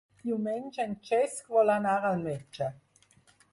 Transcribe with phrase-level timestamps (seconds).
[0.27, 2.73] Diumenge en Cesc vol anar al metge.